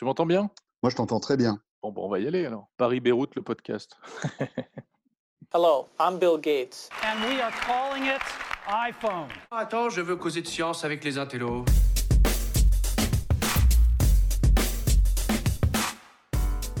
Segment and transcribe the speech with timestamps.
[0.00, 0.48] Tu m'entends bien?
[0.82, 1.60] Moi, je t'entends très bien.
[1.82, 2.70] Bon, bon, on va y aller alors.
[2.78, 3.98] Paris-Beyrouth, le podcast.
[5.54, 6.88] Hello, I'm Bill Gates.
[7.04, 8.22] And we are calling it
[8.66, 9.28] iPhone.
[9.50, 11.66] Attends, je veux causer de science avec les intellos.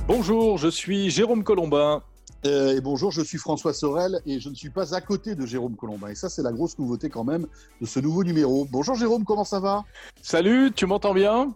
[0.08, 2.02] Bonjour, je suis Jérôme Colombin.
[2.46, 5.44] Euh, et bonjour, je suis François Sorel et je ne suis pas à côté de
[5.44, 6.08] Jérôme Colombin.
[6.08, 7.46] Et ça, c'est la grosse nouveauté quand même
[7.82, 8.66] de ce nouveau numéro.
[8.70, 9.84] Bonjour Jérôme, comment ça va?
[10.22, 11.52] Salut, tu m'entends bien?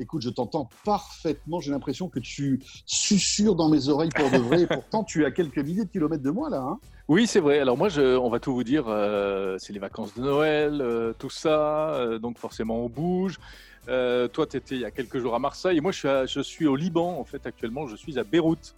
[0.00, 1.60] Écoute, je t'entends parfaitement.
[1.60, 4.62] J'ai l'impression que tu susurres dans mes oreilles pour de vrai.
[4.62, 6.60] et pourtant, tu es à quelques milliers de kilomètres de moi là.
[6.60, 7.58] Hein Oui, c'est vrai.
[7.58, 8.84] Alors moi, je, on va tout vous dire.
[8.88, 11.94] euh, c'est les vacances de Noël, euh, tout ça.
[11.94, 13.38] euh, donc forcément, on bouge.
[13.86, 15.78] Toi, tu étais il y a quelques jours à Marseille.
[15.78, 17.86] Et moi, je suis, à- je suis au Liban, en fait, actuellement.
[17.86, 18.74] Je suis à Beyrouth.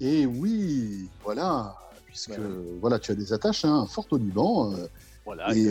[0.00, 1.74] et oui, voilà.
[2.06, 2.44] Puisque Voilà.
[2.80, 4.72] voilà, tu as des attaches hein, fortes au Liban.
[5.24, 5.54] Voilà.
[5.54, 5.68] et,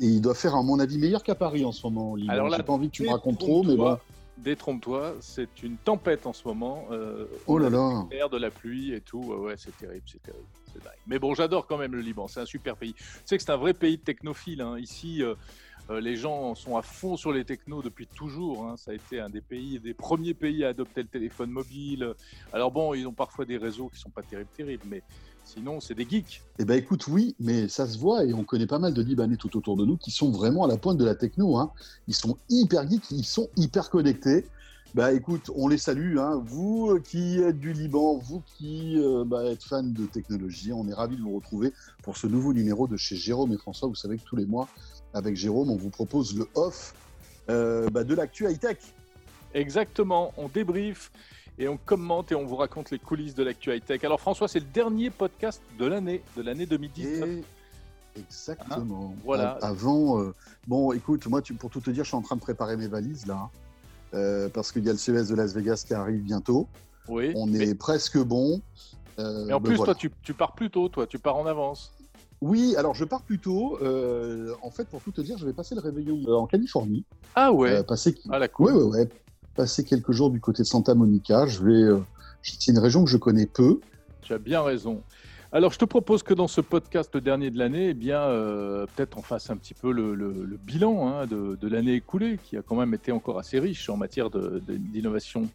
[0.00, 2.14] et il doit faire, à mon avis, meilleur qu'à Paris en ce moment.
[2.28, 3.98] Alors là, J'ai pas envie que tu me racontes trop, mais bon.
[4.38, 6.86] Détrompe-toi, c'est une tempête en ce moment.
[6.92, 8.06] euh, Oh là là.
[8.10, 9.18] l'air, de la pluie et tout.
[9.20, 10.46] Ouais, c'est terrible, c'est terrible.
[10.72, 10.92] C'est dingue.
[11.08, 12.28] Mais bon, j'adore quand même le Liban.
[12.28, 12.94] C'est un super pays.
[12.94, 14.60] Tu sais que c'est un vrai pays de technophiles.
[14.60, 14.78] hein.
[14.78, 15.34] Ici, euh,
[15.90, 18.66] euh, les gens sont à fond sur les technos depuis toujours.
[18.68, 18.76] hein.
[18.76, 22.14] Ça a été un des pays, des premiers pays à adopter le téléphone mobile.
[22.52, 25.02] Alors bon, ils ont parfois des réseaux qui sont pas terribles, terribles, mais
[25.48, 26.42] sinon, c'est des geeks.
[26.58, 29.36] Eh ben écoute, oui, mais ça se voit et on connaît pas mal de Libanais
[29.36, 31.56] tout autour de nous qui sont vraiment à la pointe de la techno.
[31.56, 31.72] Hein.
[32.06, 34.44] Ils sont hyper geeks, ils sont hyper connectés.
[34.94, 36.18] Bah écoute, on les salue.
[36.18, 36.42] Hein.
[36.44, 40.86] Vous euh, qui êtes du Liban, vous qui euh, bah, êtes fans de technologie, on
[40.88, 43.88] est ravis de vous retrouver pour ce nouveau numéro de chez Jérôme et François.
[43.88, 44.68] Vous savez que tous les mois,
[45.14, 46.94] avec Jérôme, on vous propose le off
[47.50, 48.78] euh, bah, de l'actu high-tech.
[49.54, 51.10] Exactement, on débrief
[51.58, 54.02] et on commente et on vous raconte les coulisses de l'actu high-tech.
[54.04, 57.28] Alors François, c'est le dernier podcast de l'année, de l'année 2019.
[57.28, 57.44] Et
[58.20, 59.14] exactement.
[59.24, 59.58] voilà.
[59.60, 60.34] A- Avant, euh,
[60.66, 62.88] bon, écoute, moi, tu, pour tout te dire, je suis en train de préparer mes
[62.88, 63.50] valises là, hein.
[64.14, 66.66] Euh, parce qu'il y a le CES de Las Vegas qui arrive bientôt.
[67.08, 67.32] Oui.
[67.36, 68.62] On mais, est presque bon.
[69.18, 69.92] Euh, mais en ben plus, voilà.
[69.92, 71.92] toi, tu, tu pars plus tôt, toi, tu pars en avance.
[72.40, 73.78] Oui, alors je pars plus tôt.
[73.82, 77.04] Euh, en fait, pour tout te dire, je vais passer le réveillon en Californie.
[77.34, 77.82] Ah ouais.
[77.82, 78.72] Passer, ah la ouais, cool.
[78.72, 79.08] ouais, ouais.
[79.58, 81.44] Passer quelques jours du côté de Santa Monica.
[81.48, 81.82] Je vais.
[81.82, 81.98] euh,
[82.44, 83.80] c'est une région que je connais peu.
[84.22, 85.02] Tu as bien raison.
[85.50, 88.86] Alors, je te propose que dans ce podcast, le dernier de l'année, eh bien, euh,
[88.94, 92.38] peut-être on fasse un petit peu le, le- le bilan hein, de, de l'année écoulée,
[92.44, 95.48] qui a quand même été encore assez riche en matière d'innovation.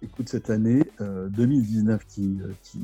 [0.00, 2.80] Écoute, cette année euh, 2019 qui, euh, qui,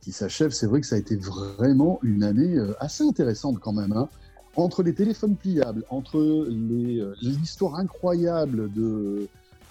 [0.00, 3.74] qui s'achève, c'est vrai que ça a été vraiment une année euh, assez intéressante quand
[3.74, 3.92] même.
[3.92, 4.08] hein.
[4.56, 9.28] Entre les téléphones pliables, entre euh, l'histoire incroyable de,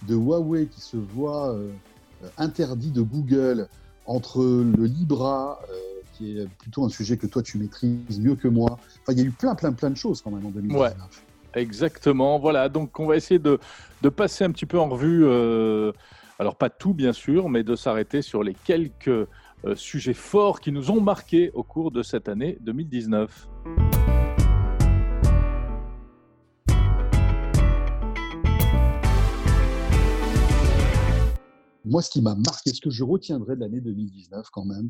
[0.08, 1.72] Huawei qui se voit euh,
[2.38, 3.68] interdit de Google,
[4.06, 5.74] entre le Libra, euh,
[6.14, 8.78] qui est plutôt un sujet que toi tu maîtrises mieux que moi.
[9.02, 10.94] Enfin, il y a eu plein, plein, plein de choses quand même en 2019.
[11.56, 12.38] Exactement.
[12.38, 12.70] Voilà.
[12.70, 13.60] Donc, on va essayer de,
[14.10, 15.24] passer un petit peu en revue.
[15.26, 15.92] euh,
[16.38, 19.28] alors, pas tout, bien sûr, mais de s'arrêter sur les quelques
[19.74, 23.48] sujets forts qui nous ont marqués au cours de cette année 2019.
[31.86, 34.90] Moi, ce qui m'a marqué, ce que je retiendrai de l'année 2019 quand même,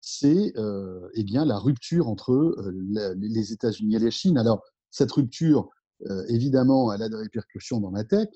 [0.00, 4.38] c'est euh, eh bien la rupture entre euh, les États-Unis et la Chine.
[4.38, 5.68] Alors, cette rupture,
[6.08, 8.28] euh, évidemment, elle a des répercussions dans la tech,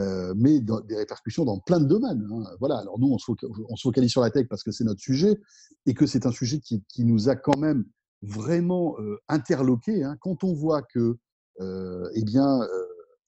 [0.00, 2.28] euh, mais des répercussions dans plein de domaines.
[2.32, 2.44] hein.
[2.58, 2.78] Voilà.
[2.78, 5.40] Alors nous, on se, focalise sur la tech parce que c'est notre sujet
[5.86, 7.84] et que c'est un sujet qui, qui nous a quand même
[8.22, 8.96] vraiment
[9.28, 10.02] interloqués.
[10.02, 10.16] hein.
[10.20, 11.16] Quand on voit que,
[11.60, 12.60] eh bien,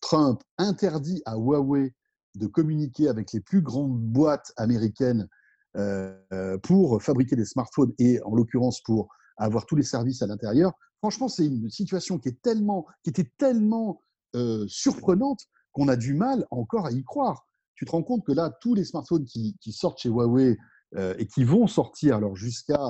[0.00, 1.94] Trump interdit à Huawei
[2.36, 5.28] de communiquer avec les plus grandes boîtes américaines
[5.76, 10.72] euh, pour fabriquer des smartphones et en l'occurrence pour avoir tous les services à l'intérieur.
[10.98, 14.00] Franchement, c'est une situation qui est tellement, qui était tellement
[14.34, 15.40] euh, surprenante
[15.72, 17.46] qu'on a du mal encore à y croire.
[17.74, 20.56] Tu te rends compte que là, tous les smartphones qui, qui sortent chez Huawei
[20.96, 22.80] euh, et qui vont sortir, alors jusqu'à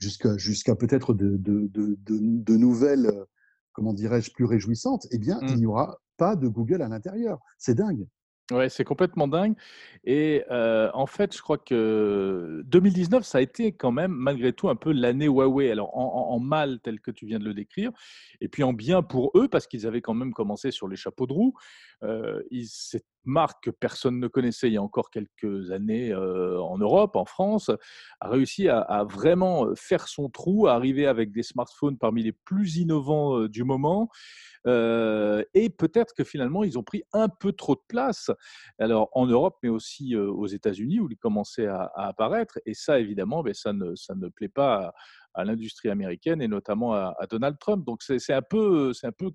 [0.00, 3.12] jusqu'à jusqu'à peut-être de, de, de, de, nouvelles,
[3.72, 5.46] comment dirais-je, plus réjouissantes, eh bien, Mm.
[5.48, 7.38] il n'y aura pas de Google à l'intérieur.
[7.58, 8.06] C'est dingue.
[8.50, 9.54] Ouais, c'est complètement dingue.
[10.04, 14.70] Et euh, en fait, je crois que 2019, ça a été quand même, malgré tout,
[14.70, 15.70] un peu l'année Huawei.
[15.70, 17.90] Alors, en, en- mal, tel que tu viens de le décrire,
[18.40, 21.26] et puis en bien pour eux, parce qu'ils avaient quand même commencé sur les chapeaux
[21.26, 21.52] de roue.
[22.00, 27.24] Cette marque que personne ne connaissait il y a encore quelques années en Europe, en
[27.24, 27.70] France,
[28.20, 32.76] a réussi à, vraiment faire son trou, à arriver avec des smartphones parmi les plus
[32.76, 34.08] innovants du moment.
[34.66, 38.30] Et peut-être que finalement, ils ont pris un peu trop de place,
[38.78, 42.58] alors en Europe, mais aussi aux États-Unis, où ils commençaient à, apparaître.
[42.66, 44.92] Et ça, évidemment, ben, ça, ne, plaît pas
[45.34, 47.84] à, l'industrie américaine et notamment à, Donald Trump.
[47.84, 49.30] Donc c'est c'est un peu, c'est un peu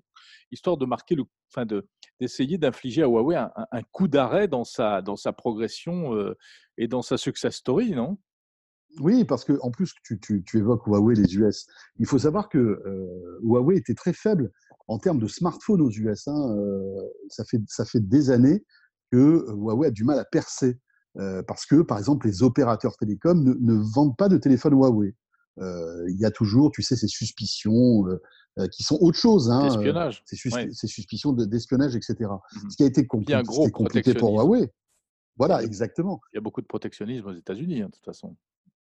[0.50, 1.86] histoire de marquer le, enfin de
[2.20, 6.36] d'essayer d'infliger à Huawei un, coup d'arrêt dans sa, dans sa progression euh,
[6.78, 8.18] et dans sa success story, non?
[9.00, 11.66] Oui, parce que en plus tu, tu, tu, évoques Huawei, les US.
[11.98, 14.52] Il faut savoir que euh, Huawei était très faible
[14.86, 16.28] en termes de smartphones aux US.
[16.28, 16.56] Hein.
[16.56, 18.64] Euh, ça, fait, ça fait des années
[19.10, 20.78] que Huawei a du mal à percer
[21.46, 25.14] parce que, par exemple, les opérateurs télécoms ne, ne vendent pas de téléphone Huawei.
[25.58, 29.50] Euh, il y a toujours, tu sais, ces suspicions euh, qui sont autre chose.
[29.50, 30.22] Hein, D'espionnage.
[30.26, 30.68] Ces, sus ouais.
[30.72, 32.14] ces, suspicions d'espionnage, etc.
[32.20, 32.70] Mmh.
[32.70, 34.70] Ce qui a été compli gros compliqué pour Huawei.
[35.36, 36.20] Voilà, exactement.
[36.32, 38.36] Il y a beaucoup de protectionnisme aux États-Unis, hein, de toute façon.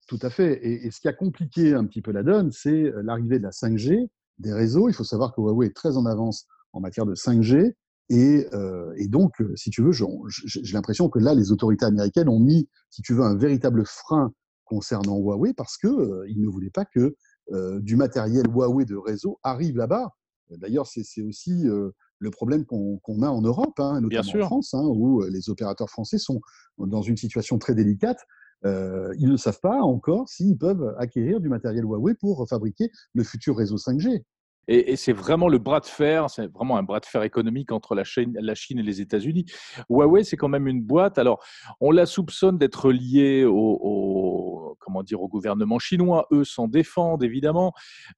[0.07, 0.55] Tout à fait.
[0.63, 3.51] Et, et, ce qui a compliqué un petit peu la donne, c'est l'arrivée de la
[3.51, 4.09] 5G,
[4.39, 4.89] des réseaux.
[4.89, 7.75] Il faut savoir que Huawei est très en avance en matière de 5G.
[8.11, 12.41] Et, euh, et donc, si tu veux, j'ai l'impression que là, les autorités américaines ont
[12.41, 14.33] mis, si tu veux, un véritable frein
[14.71, 17.17] concernant Huawei parce qu'ils euh, ne voulaient pas que
[17.53, 20.09] euh, du matériel Huawei de réseau arrive là-bas.
[20.51, 24.75] D'ailleurs, c'est aussi euh, le problème qu'on qu a en Europe, hein, notamment en France,
[24.75, 26.41] hein, où les opérateurs français sont
[26.79, 28.19] dans une situation très délicate
[28.67, 33.25] euh, ils ne savent pas encore s'ils peuvent acquérir du matériel Huawei pour fabriquer le
[33.25, 34.23] futur réseau 5G.
[34.69, 37.95] Et, c'est vraiment le bras de fer, c'est vraiment un bras de fer économique entre
[37.95, 39.47] la Chine, la Chine et les États-Unis.
[39.89, 41.19] Huawei, c'est quand même une boîte.
[41.19, 41.43] Alors,
[41.81, 46.27] on la soupçonne d'être liée au, comment dire, au gouvernement chinois.
[46.33, 47.73] Eux s'en défendent évidemment,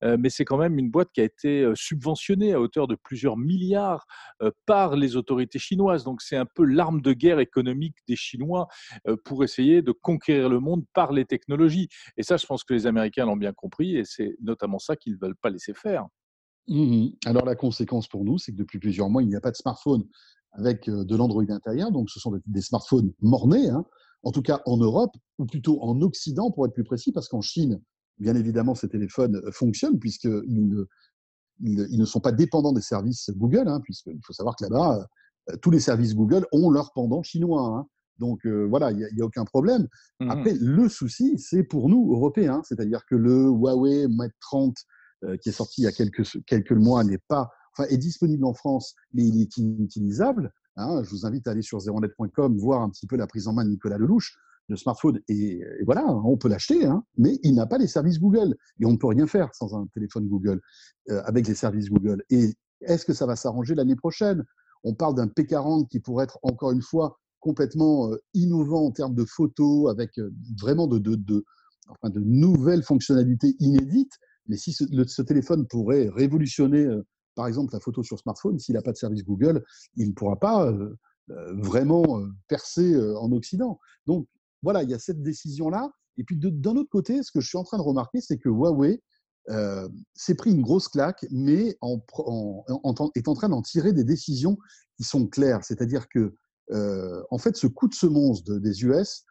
[0.04, 2.96] euh, mais c'est quand même une boîte qui a été euh, subventionnée à hauteur de
[2.96, 4.06] plusieurs milliards
[4.42, 6.04] euh, par les autorités chinoises.
[6.04, 8.68] Donc, c'est un peu l'arme de guerre économique des Chinois
[9.24, 11.88] pour essayer de conquérir le monde par les technologies.
[12.16, 15.14] Et ça, je pense que les Américains l'ont bien compris, et c'est notamment ça qu'ils
[15.14, 16.06] ne veulent pas laisser faire.
[16.68, 19.50] Mmh Alors la conséquence pour nous, c'est que depuis plusieurs mois, il n'y a pas
[19.50, 20.04] de smartphone
[20.52, 21.90] avec de l'Android intérieur.
[21.90, 23.84] Donc ce sont des smartphones mornés, hein.
[24.22, 27.40] en tout cas en Europe, ou plutôt en Occident pour être plus précis, parce qu'en
[27.40, 27.80] Chine,
[28.18, 30.84] bien évidemment, ces téléphones fonctionnent puisqu'ils ne,
[31.60, 35.06] ils, ils ne sont pas dépendants des services Google, hein, puisqu'il faut savoir que là-bas,
[35.60, 37.78] tous les services Google ont leur pendant chinois.
[37.78, 37.86] Hein.
[38.18, 39.88] Donc euh, voilà, il n'y a, a, aucun problème.
[40.20, 40.30] Mmh.
[40.30, 44.74] Après, le souci, c'est pour nous, Européens, c'est-à-dire que le Huawei Mate 30 euh,
[45.40, 48.94] qui est sorti il y a quelques, mois, n'est pas, enfin, est disponible en France,
[49.12, 50.52] mais il est inutilisable.
[50.76, 53.52] Hein, je vous invite à aller sur zeronet.com, voir un petit peu la prise en
[53.52, 54.36] main de Nicolas Lelouch,
[54.68, 55.20] le smartphone.
[55.28, 58.56] Et, voilà, on peut l'acheter, hein, mais il n'a pas les services Google.
[58.80, 60.60] Et on ne peut rien faire sans un téléphone Google,
[61.10, 62.24] euh, avec les services Google.
[62.30, 64.44] Et est-ce que ça va s'arranger l'année prochaine?
[64.84, 69.14] On parle d'un P40 qui pourrait être, encore une fois, complètement euh, innovant en termes
[69.14, 71.00] de photos, avec euh, vraiment de
[72.20, 74.18] nouvelles fonctionnalités inédites.
[74.48, 77.02] Mais si ce, téléphone pourrait révolutionner, euh,
[77.34, 79.64] par exemple, la photo sur smartphone, s'il n'a pas de service Google,
[79.96, 80.94] il ne pourra pas euh,
[81.30, 83.78] euh, vraiment percer en Occident.
[84.06, 84.26] Donc
[84.62, 85.90] voilà, il y a cette décision-là.
[86.18, 88.50] Et puis d'un autre côté, ce que je suis en train de remarquer, c'est que
[88.50, 89.02] Huawei
[90.14, 94.58] s'est pris une grosse claque, mais est en train d'en tirer des décisions
[94.96, 95.64] qui sont claires.
[95.64, 96.34] C'est-à-dire que,
[96.70, 99.24] en fait, ce coup de semonce de, des US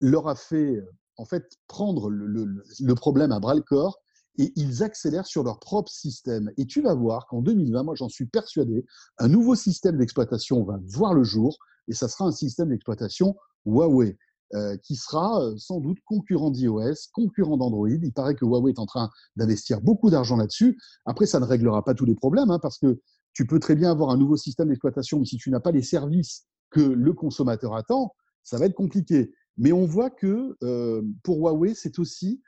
[0.00, 0.80] leur a fait
[1.18, 4.01] en fait prendre le, le, le problème à bras le corps
[4.38, 6.50] et ils accélèrent sur leur propre système.
[6.56, 8.84] Et tu vas voir qu'en 2020, moi j'en suis persuadé,
[9.18, 11.58] un nouveau système d'exploitation va voir le jour
[11.88, 13.36] et ça sera un système d'exploitation
[13.66, 14.16] Huawei.
[14.54, 17.88] Euh, qui sera euh, sans doute concurrent d'iOS, concurrent d'Android.
[17.88, 20.78] Il paraît que Huawei est en train d'investir beaucoup d'argent là-dessus.
[21.06, 23.00] Après, ça ne réglera pas tous les problèmes, hein, parce que
[23.32, 25.80] tu peux très bien avoir un nouveau système d'exploitation, mais si tu n'as pas les
[25.80, 29.32] services que le consommateur attend, ça va être compliqué.
[29.56, 32.42] Mais on voit que euh, pour Huawei, c'est aussi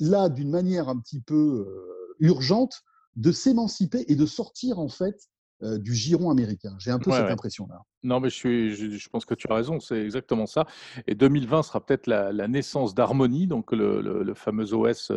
[0.00, 2.82] là, d'une manière un petit peu euh, urgente,
[3.16, 5.28] de s'émanciper et de sortir en fait
[5.64, 6.76] euh, du giron américain.
[6.78, 7.32] J'ai un peu ouais, cette ouais.
[7.32, 7.82] impression-là.
[8.04, 10.66] Non, mais je, suis, je, je, pense que tu as raison, c'est exactement ça.
[11.08, 15.10] Et 2020 sera peut-être la, la, naissance d'Harmony, donc le, le, le, fameux OS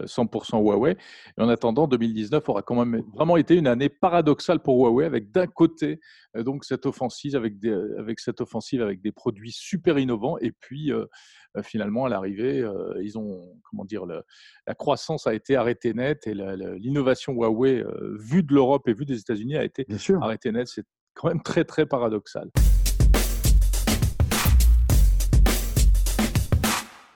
[0.00, 0.96] 100% Huawei.
[1.38, 5.30] Et en attendant, 2019 aura quand même vraiment été une année paradoxale pour Huawei, avec
[5.30, 6.00] d'un côté
[6.34, 10.92] donc cette offensive avec des, avec cette offensive avec des produits super innovants, et puis
[10.92, 11.06] euh,
[11.62, 14.22] finalement à l'arrivée, euh, ils ont comment dire, le,
[14.66, 19.04] la croissance a été arrêtée net et l'innovation Huawei euh, vue de l'Europe et vue
[19.04, 19.86] des États-Unis a été
[20.20, 20.66] arrêtée net.
[20.68, 22.50] C'est quand même très très paradoxal.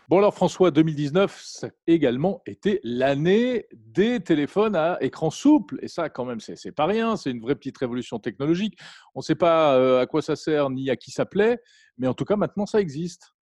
[0.09, 5.79] Bon alors François, 2019, ça a également été l'année des téléphones à écran souple.
[5.83, 7.17] Et ça, quand même, c'est pas rien.
[7.17, 8.79] C'est une vraie petite révolution technologique.
[9.15, 11.61] On ne sait pas euh, à quoi ça sert ni à qui ça plaît,
[11.99, 13.35] mais en tout cas, maintenant, ça existe.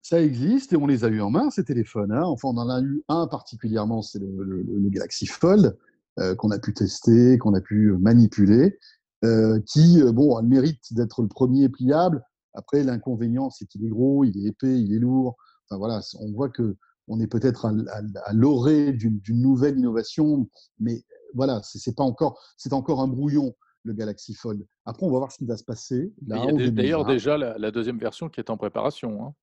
[0.00, 2.12] Ça existe et on les a eu en main, ces téléphones.
[2.12, 2.24] Hein.
[2.24, 5.76] Enfin, on en a eu un particulièrement, c'est le, Galaxy Fold,
[6.18, 8.78] euh, qu'on a pu tester, qu'on a pu manipuler,
[9.24, 12.22] euh, qui, euh, bon, a le mérite d'être le premier pliable.
[12.52, 15.36] Après, l'inconvénient, c'est qu'il est gros, il est épais, il est lourd.
[15.68, 20.48] Enfin, voilà, on voit que on est peut-être à, à, à l'orée d'une nouvelle innovation,
[20.78, 21.04] mais
[21.34, 23.54] voilà, c'est pas encore, c'est encore un brouillon.
[23.82, 24.64] le Galaxy Fold.
[24.86, 26.14] Après, on va voir ce qui va se passer.
[26.22, 29.26] il y a d'ailleurs déjà la, deuxième version qui est en préparation.
[29.26, 29.34] Hein.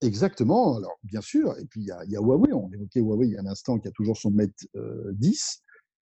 [0.00, 0.76] Exactement.
[0.76, 1.58] Alors, bien sûr.
[1.58, 2.52] Et puis, il y, a, Huawei.
[2.52, 4.66] On évoquait Huawei il y a un instant, qui a toujours son Mate
[5.14, 5.62] 10,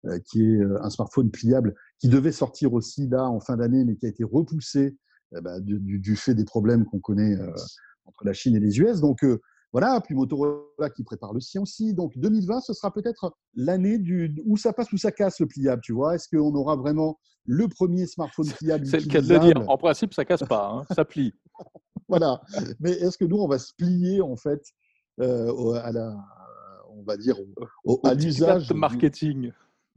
[0.07, 3.97] euh, qui est un smartphone pliable, qui devait sortir aussi là en fin d'année, mais
[3.97, 4.97] qui a été repoussé
[5.37, 7.37] eh ben, du, fait des problèmes qu'on connaît
[8.05, 9.01] entre la Chine et les US.
[9.01, 9.25] Donc,
[9.73, 11.95] voilà, puis Motorola qui prépare le sien aussi.
[11.95, 15.83] Donc 2020, ce sera peut-être l'année du où ça passe ou ça casse le pliable,
[15.85, 16.15] tu vois.
[16.15, 19.71] Est-ce qu'on aura vraiment le premier smartphone pliable C'est le cas de le dire.
[19.71, 20.95] En principe, ça casse pas, hein.
[20.95, 21.33] ça plie.
[22.09, 22.41] voilà.
[22.81, 24.63] Mais est-ce que nous, on va se plier en fait
[25.21, 26.17] euh, à la,
[26.91, 27.37] on va dire,
[28.05, 29.53] à l'usage marketing.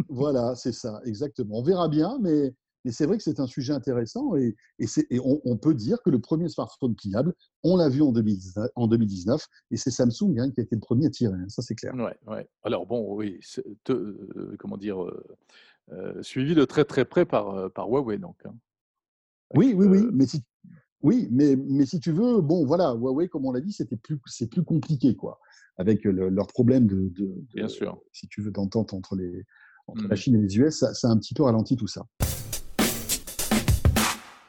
[0.10, 1.60] Voilà, c'est ça, exactement.
[1.60, 2.54] On verra bien, mais
[2.84, 4.56] mais c'est vrai que c'est un sujet intéressant et,
[5.24, 9.92] on, peut dire que le premier smartphone pliable, on l'a vu en 2019, et c'est
[9.92, 11.94] Samsung hein, qui a été le premier à tirer, hein, ça c'est clair.
[11.96, 12.48] Ouais, ouais.
[12.64, 13.40] Alors bon, oui,
[13.90, 15.24] euh, comment dire, euh,
[15.92, 18.38] euh, suivi de très très près par, par Huawei donc.
[18.46, 18.56] Hein.
[19.56, 20.44] Oui, oui, oui, mais si,
[21.02, 24.20] oui, mais, mais si tu veux, bon voilà, Huawei, comme on l'a dit, c'était plus,
[24.26, 25.40] c'est plus compliqué quoi,
[25.78, 27.14] avec leur problème de,
[27.54, 28.02] Bien sûr.
[28.12, 29.46] si tu veux, d'entente entre les
[29.88, 30.18] entre la mmh.
[30.18, 32.06] Chine et les US, ça, ça a un petit peu ralenti tout ça.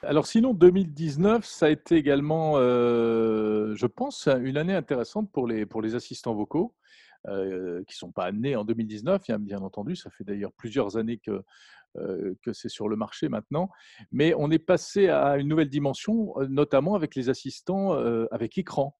[0.06, 5.66] Alors sinon, 2019, ça a été également, euh, je pense, une année intéressante pour les,
[5.66, 6.74] pour les assistants vocaux,
[7.28, 9.96] euh, qui ne sont pas nés en 2019, bien entendu.
[9.96, 13.70] Ça fait d'ailleurs plusieurs années euh, que c'est sur le marché maintenant.
[14.12, 17.92] Mais on est passé à une nouvelle dimension, notamment avec les assistants
[18.30, 18.96] avec écran.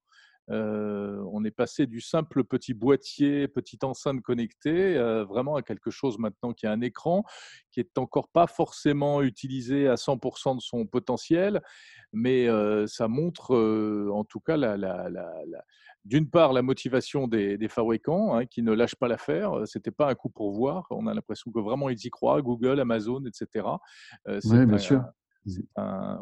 [0.51, 5.91] Euh, on est passé du simple petit boîtier, petite enceinte connectée, euh, vraiment à quelque
[5.91, 7.25] chose maintenant qui a un écran,
[7.71, 11.63] qui est encore pas forcément utilisé à 100% de son potentiel,
[12.13, 13.55] mais euh, ça montre
[14.13, 14.57] en tout cas
[16.05, 19.63] d'une part la motivation des, fabricants hein, qui ne lâchent pas l'affaire.
[19.65, 20.87] C'était pas un coup pour voir.
[20.91, 22.43] On a l'impression que vraiment ils y croient.
[22.43, 23.67] Google, Amazon, etc.
[24.27, 25.03] oui, bien sûr.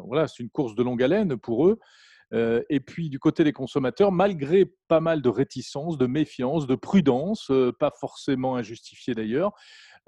[0.05, 1.79] voilà, c'est une course de longue haleine pour eux.
[2.33, 6.75] Euh, et puis du côté des consommateurs, malgré pas mal de réticence, de méfiance, de
[6.75, 9.51] prudence, euh, pas forcément injustifiée d'ailleurs,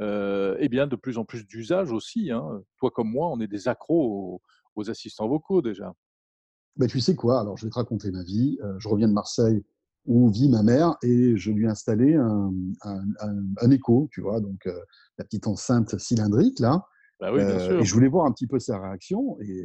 [0.02, 2.32] euh, eh bien de plus en plus d'usage aussi.
[2.32, 2.62] Hein.
[2.78, 4.42] Toi comme moi, on est des accros
[4.76, 5.94] aux, assistants vocaux déjà.
[6.76, 7.40] Ben, tu sais quoi?
[7.40, 8.58] Alors je vais te raconter ma vie.
[8.80, 9.64] je reviens de Marseille
[10.06, 12.52] où vit ma mère et je lui ai installé un,
[12.84, 14.66] un, écho, tu vois, donc
[15.18, 16.86] la petite enceinte cylindrique là.
[17.22, 17.80] Bah oui, bien sûr.
[17.80, 19.64] Et je voulais voir un petit peu sa réaction et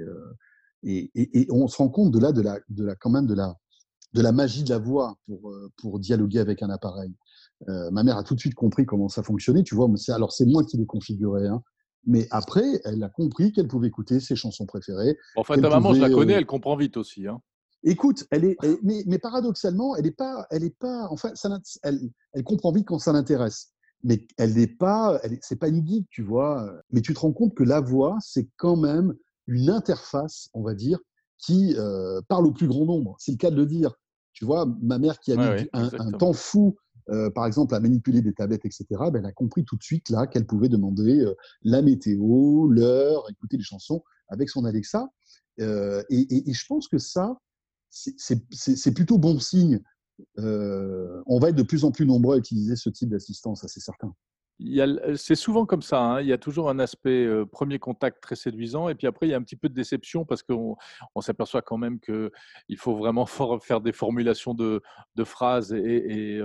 [0.83, 3.55] et, on se rend compte de là, de la, de la, quand même de la,
[4.15, 7.15] de la magie de la voix pour, euh, pour dialoguer avec un appareil.
[7.69, 9.89] Euh, ma mère a tout de suite compris comment ça fonctionnait, tu vois.
[10.09, 11.63] Alors c'est moi qui l'ai configuré, hein.
[12.07, 15.17] mais après, elle a compris qu'elle pouvait écouter ses chansons préférées.
[15.37, 17.27] Enfin, ta maman, je la connais, euh, elle comprend vite aussi.
[17.27, 17.41] Hein.
[17.83, 21.51] Écoute, elle est, mais, mais, paradoxalement, elle est pas, elle est pas, enfin, ça,
[21.83, 22.01] elle,
[22.33, 26.23] elle comprend vite quand ça l'intéresse mais elle n'est pas, c'est pas une geek, tu
[26.23, 26.73] vois.
[26.91, 29.15] Mais tu te rends compte que la voix, c'est quand même
[29.51, 30.99] une interface, on va dire,
[31.39, 33.17] qui euh, parle au plus grand nombre.
[33.19, 33.93] C'est le cas de le dire.
[34.33, 36.77] Tu vois, ma mère qui a mis un, temps fou,
[37.11, 40.09] euh, par exemple, à manipuler des tablettes, etc., ben, elle a compris tout de suite
[40.09, 45.09] là qu'elle pouvait demander euh, la météo, l'heure, écouter les chansons avec son Alexa.
[45.59, 47.39] Et, je pense que ça,
[47.91, 49.81] c'est plutôt bon signe.
[50.37, 53.81] on va être de plus en plus nombreux à utiliser ce type d'assistance, ça c'est
[53.81, 54.15] certain
[55.17, 56.01] c'est souvent comme ça.
[56.01, 56.21] Hein.
[56.21, 59.35] Il y a toujours un aspect premier contact très séduisant, et puis après il y
[59.35, 60.77] a un petit peu de déception parce qu'on
[61.15, 63.27] on, s'aperçoit quand même qu'il faut vraiment
[63.61, 64.83] faire des formulations de,
[65.25, 66.39] phrases et,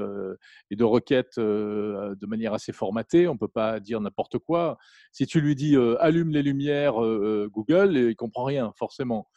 [0.69, 3.27] et, de requêtes de manière assez formatée.
[3.27, 4.77] On ne peut pas dire n'importe quoi.
[5.11, 6.95] Si tu lui dis allume les lumières
[7.49, 9.27] Google, il comprend rien forcément.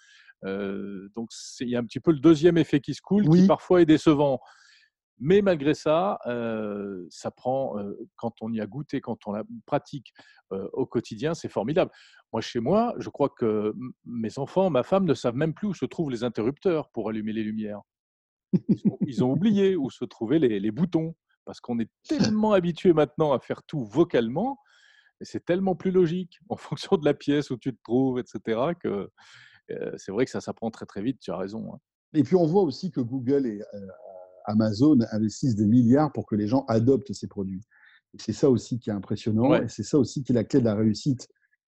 [0.45, 1.31] donc
[1.61, 3.87] il y a un petit peu le deuxième effet qui se coule, qui parfois est
[3.87, 4.41] décevant.
[5.21, 6.19] Mais malgré ça,
[7.11, 7.77] ça prend,
[8.17, 10.13] quand on y a goûté, quand on la pratique
[10.51, 11.91] au quotidien, c'est formidable.
[12.33, 15.75] Moi, chez moi, je crois que mes enfants, ma femme ne savent même plus où
[15.75, 17.81] se trouvent les interrupteurs pour allumer les lumières.
[19.07, 23.41] Ils ont, oublié où se trouvaient les, boutons, parce qu'on est tellement habitué maintenant à
[23.41, 24.59] faire tout vocalement,
[25.21, 28.73] et c'est tellement plus logique en fonction de la pièce où tu te trouves, etc.,
[28.81, 29.11] que
[29.97, 31.75] c'est vrai que ça s'apprend très très vite, tu as raison.
[31.75, 31.79] Hein.
[32.15, 33.61] Et puis on voit aussi que Google est,
[34.49, 37.63] Amazon investissent des milliards pour que les gens adoptent ces produits.
[38.19, 40.65] c'est ça aussi qui est impressionnant et c'est ça aussi qui est la clé de
[40.65, 41.29] la réussite.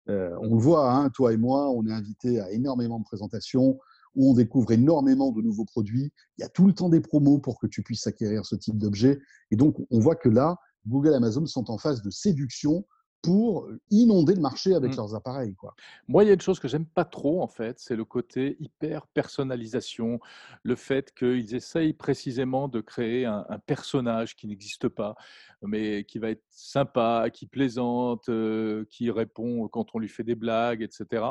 [0.10, 3.78] Euh, on le voit, hein, toi et moi, on est invités à énormément de présentations
[4.16, 6.12] où on découvre énormément de nouveaux produits.
[6.38, 8.78] Il y a tout le temps des promos pour que tu puisses acquérir ce type
[8.78, 9.20] d'objet.
[9.52, 10.58] Et donc, on voit que là,
[10.88, 12.86] Google et Amazon sont en phase de séduction
[13.22, 14.98] pour inonder le marché avec Mmh.
[14.98, 15.56] leurs appareils.
[15.56, 15.76] Quoi.
[16.08, 18.56] Moi, il y a une chose que j'aime pas trop, en fait, c'est le côté
[18.60, 20.20] hyper personnalisation,
[20.64, 25.16] le fait qu'ils essayent précisément de créer un, un personnage qui n'existe pas,
[25.62, 30.36] mais qui va être sympa, qui plaisante, euh, qui répond quand on lui fait des
[30.36, 31.24] blagues, etc.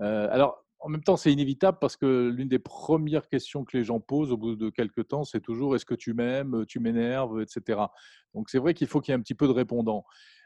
[0.00, 3.82] Euh, alors, en même temps, c'est inévitable parce que l'une des premières questions que les
[3.82, 7.40] gens posent au bout de quelques temps, c'est toujours est-ce que tu m'aimes, tu m'énerves,
[7.40, 7.80] etc.
[8.34, 10.04] Donc, c'est vrai qu'il faut qu'il y ait un petit peu de répondant.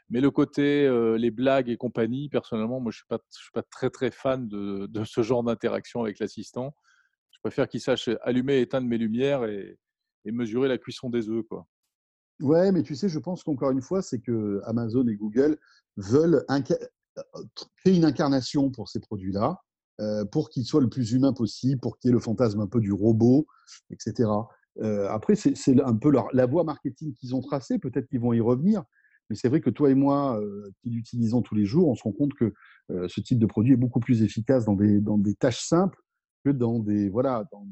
[0.09, 4.11] Mais le côté les blagues et compagnie, personnellement, moi, je je suis pas très très
[4.11, 6.75] fan de, ce genre d'interaction avec l'assistant.
[7.31, 9.77] Je préfère qu'il sache allumer et éteindre mes lumières et,
[10.25, 11.67] mesurer la cuisson des œufs, quoi.
[12.39, 15.57] Ouais, mais tu sais, je pense qu'encore une fois, c'est que Amazon et Google
[15.97, 16.45] veulent
[17.77, 19.61] créer une incarnation pour ces produits-là,
[20.31, 22.79] pour qu'ils soient le plus humain possible, pour qu'il y ait le fantasme un peu
[22.79, 23.45] du robot,
[23.91, 24.29] etc.
[25.09, 27.79] Après, c'est un peu la voie marketing qu'ils ont tracée.
[27.79, 28.83] Peut-être qu'ils vont y revenir.
[29.29, 32.03] Mais c'est vrai que toi et moi, euh, qui l'utilisons tous les jours, on se
[32.03, 32.53] rend compte que
[32.91, 35.99] euh, ce type de produit est beaucoup plus efficace dans des, dans des tâches simples
[36.43, 37.65] que dans des voilà dans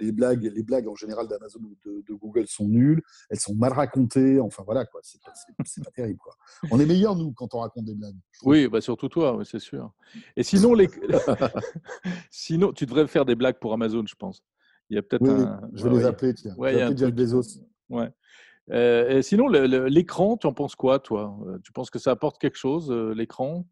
[0.00, 3.54] les blagues les blagues en général d'Amazon ou de, de Google sont nulles elles sont
[3.54, 6.34] mal racontées enfin voilà quoi c'est pas, pas terrible quoi
[6.70, 8.16] on est meilleur nous quand on raconte des blagues.
[8.42, 9.92] Oui, bah surtout toi, c'est sûr.
[10.36, 10.88] Et sinon, les...
[12.30, 14.42] sinon, tu devrais faire des blagues pour Amazon, je pense.
[14.90, 15.60] Il y a peut-être oui, un.
[15.72, 17.14] je vais les appeler tiens Ouais, je vais appeler Jeff.
[17.14, 18.10] Bezos Ouais.
[18.70, 21.36] Euh, sinon, l'écran, tu en penses quoi, toi?
[21.46, 23.66] Euh, Tu penses que ça apporte quelque chose, euh, l'écran?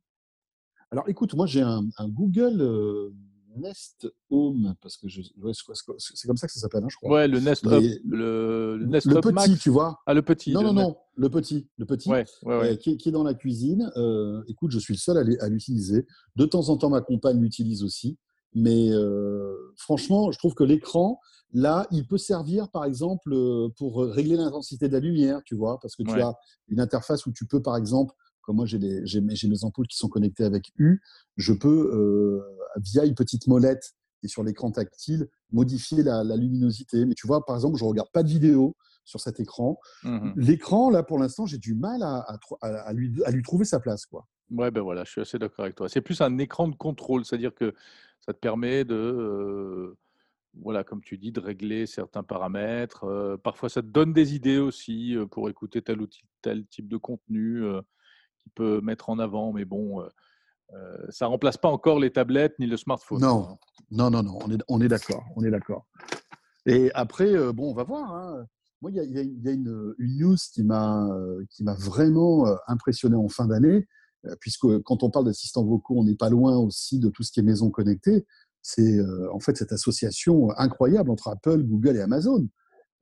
[0.91, 3.11] Alors écoute moi j'ai un, un Google
[3.57, 7.29] Nest Home parce que ouais, c'est comme ça que ça s'appelle hein, je crois Ouais,
[7.29, 9.59] le Nest Les- le, le Nest le petit Max.
[9.59, 10.01] tu vois?
[10.05, 10.53] Ah, le petit.
[10.53, 12.71] non non non le petit le petit Ouais, ouais, ouais.
[12.73, 13.91] euh, qui, est, qui est dans la cuisine.
[13.97, 16.07] Euh, écoute, je suis le seul à l'utiliser.
[16.37, 18.19] De temps en temps, ma compagne l'utilise aussi.
[18.55, 21.19] Mais euh, franchement, je trouve que l'écran,
[21.53, 25.79] là, il peut servir, par exemple, euh, pour régler l'intensité de la lumière, tu vois,
[25.81, 26.23] parce que tu Ouais.
[26.23, 26.35] as
[26.69, 29.65] une interface où tu peux, par exemple, comme moi, j'ai les- j'ai mes, j'ai mes
[29.65, 31.01] ampoules qui sont connectées avec U,
[31.37, 32.43] je peux, euh,
[32.81, 33.93] via une petite molette
[34.25, 37.05] et sur l'écran tactile, modifier la, la luminosité.
[37.07, 39.79] Mais tu vois, par exemple, je regarde pas de vidéo sur cet écran.
[40.05, 40.35] Mhm.
[40.37, 44.07] L'écran, là, pour l'instant, j'ai du mal à, lui, à lui trouver sa place.
[44.07, 44.27] Quoi.
[44.51, 45.89] Ouais, ben voilà, je suis assez d'accord avec toi.
[45.89, 47.75] C'est plus un écran de contrôle, c'est-à-dire que
[48.25, 49.97] ça te permet de, euh,
[50.61, 53.39] voilà, comme tu dis, de régler certains paramètres.
[53.43, 56.07] Parfois, ça te donne des idées aussi pour écouter tel ou
[56.43, 57.81] tel type de contenu euh,
[58.55, 59.53] peut mettre en avant.
[59.53, 60.03] Mais bon,
[61.11, 63.21] ça remplace pas encore les tablettes ni le smartphone.
[63.21, 63.59] Non.
[63.91, 65.25] Non, non, non, on est, d'accord.
[65.37, 65.87] On est d'accord.
[66.67, 68.13] Et après, bon, on va voir.
[68.15, 68.47] hein.
[68.81, 71.09] Moi, il y a, a- une, news qui m'a
[71.51, 73.87] qui m'a vraiment impressionné en fin d'année,
[74.41, 77.41] puisque quand on parle d'assistants vocaux, on n'est pas loin aussi de tout ce qui
[77.41, 78.27] est maison connectée.
[78.63, 82.47] C'est euh, en fait cette association incroyable entre Apple, Google et Amazon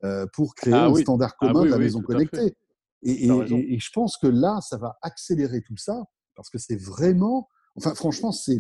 [0.05, 1.03] euh, pour créer Ah un oui.
[1.03, 2.55] standard Ah commun oui, de la oui, maison connectée.
[3.03, 6.03] Et, je pense que là, ça va accélérer tout ça,
[6.35, 8.59] parce que c'est vraiment, enfin franchement, c'est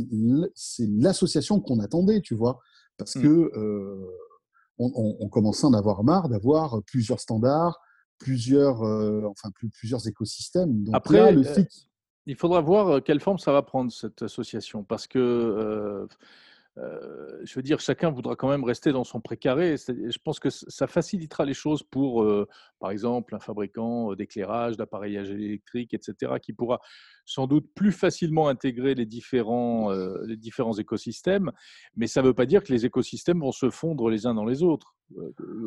[0.80, 2.58] l'association qu'on attendait, tu vois,
[2.96, 3.22] parce Mm.
[3.22, 4.06] que euh,
[4.78, 7.78] on, on- on commençait à en avoir marre d'avoir plusieurs standards,
[8.18, 10.84] plusieurs, euh, enfin plus, plusieurs écosystèmes.
[10.84, 11.86] Donc Après, là, le euh, fait qu'-
[12.26, 15.18] Il faudra voir quelle forme ça va prendre, cette association, parce que,
[16.78, 19.76] euh, je veux dire, chacun voudra quand même rester dans son précaré.
[19.76, 22.46] Je pense que ça facilitera les choses pour, euh,
[22.78, 26.80] par exemple, un fabricant euh, d'éclairage, d'appareillage électrique, etc., qui pourra
[27.26, 31.50] sans doute plus facilement intégrer les différents, euh, les différents écosystèmes,
[31.96, 34.46] mais ça ne veut pas dire que les écosystèmes vont se fondre les uns dans
[34.46, 34.94] les autres.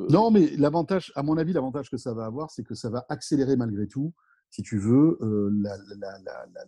[0.10, 3.06] Non, mais l'avantage, à mon avis, l'avantage que ça va avoir, c'est que ça va
[3.10, 4.14] accélérer malgré tout,
[4.50, 6.66] si tu veux, la- la- la- la-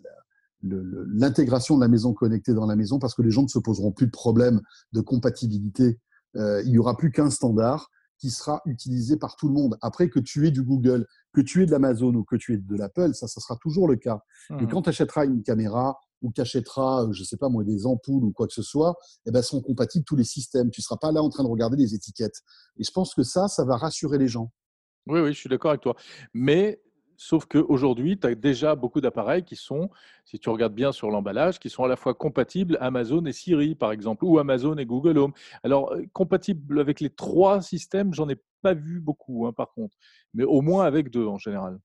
[0.62, 3.91] l'intégration de la maison connectée dans la maison, parce que les gens ne se poseront
[3.91, 4.62] plus de problème
[4.94, 6.00] de compatibilité.
[6.36, 9.78] Euh, il n'y aura plus qu'un standard qui sera utilisé par tout le monde.
[9.82, 12.58] Après, que tu aies du Google, que tu aies de l'Amazon ou que tu aies
[12.58, 14.20] de l'Apple, ça, ça sera toujours le cas.
[14.52, 14.70] Et mhm.
[14.70, 18.24] quand tu achèteras une caméra ou tu achèteras, euh, je sais pas moi, des ampoules
[18.24, 20.72] ou quoi que ce soit, eh ben, seront compatibles tous les systèmes.
[20.72, 22.41] Tu seras pas là en train de regarder les étiquettes.
[22.78, 24.52] Et je pense que ça, ça va rassurer les gens.
[25.08, 25.96] Oui, oui, je suis d'accord avec toi.
[26.34, 26.82] Mais
[27.17, 29.89] sauf qu'aujourd'hui, tu as déjà beaucoup d'appareils qui sont,
[30.25, 33.75] si tu regardes bien sur l'emballage, qui sont à la fois compatibles Amazon et Siri,
[33.75, 35.34] par exemple, ou Amazon et Google Home.
[35.63, 39.95] Alors, euh, compatibles avec les trois systèmes, j'en ai pas vu beaucoup, hein, par contre,
[40.34, 41.80] mais au moins avec deux en général.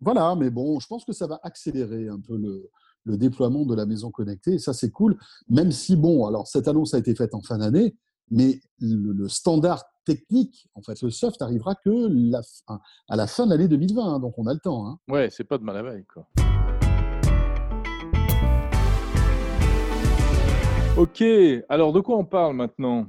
[0.00, 2.68] Voilà, mais bon, je pense que ça va accélérer un peu le,
[3.04, 4.54] le déploiement de la maison connectée.
[4.54, 5.16] Et ça, c'est cool.
[5.48, 7.94] Même si, bon, alors cette annonce a été faite en fin d'année,
[8.34, 12.40] mais le, le standard technique, en fait, le soft arrivera que la
[13.08, 14.14] à la fin de l'année 2020.
[14.14, 14.88] hein, donc, on a le temps.
[14.88, 14.98] hein.
[15.06, 16.26] Ouais, c'est pas de mal à veille, quoi.
[20.96, 21.22] Ok,
[21.68, 23.06] alors de quoi on parle maintenant?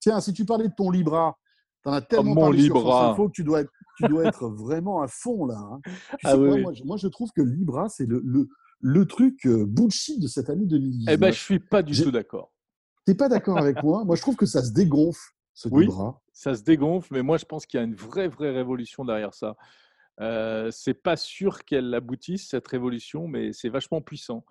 [0.00, 1.36] Tiens, si tu parlais de ton Libra,
[1.82, 2.90] tu en as tellement mon parlé sur Libra.
[2.98, 5.56] France Info que tu dois être, tu dois être vraiment à fond là.
[5.58, 5.80] hein.
[6.24, 8.48] Ah sais oui, moi, je- moi, je trouve que Libra, c'est le, le,
[8.80, 11.12] le truc euh, bullshit de cette année 2019.
[11.14, 12.52] Eh ben, je suis pas du tout d'accord.
[13.04, 14.04] T'es pas d'accord avec moi?
[14.04, 15.20] Moi, je trouve que ça se dégonfle,
[15.52, 15.84] ce Oui.
[15.84, 16.20] Libra.
[16.32, 19.34] Ça se dégonfle, mais moi, je pense qu'il y a une vraie, vraie révolution derrière
[19.34, 19.56] ça.
[20.20, 24.44] Euh, c'est pas sûr qu'elle aboutisse, cette révolution, mais c'est vachement puissant.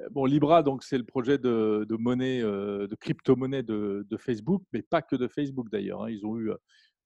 [0.00, 4.16] Euh, Bon, Libra, donc, c'est le projet de, de monnaie, euh, de crypto-monnaie de, de
[4.16, 6.04] Facebook, mais pas que de Facebook d'ailleurs.
[6.04, 6.10] hein.
[6.10, 6.56] Ils ont eu euh,